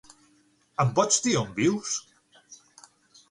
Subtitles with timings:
[0.83, 1.93] Em pots dir on vius?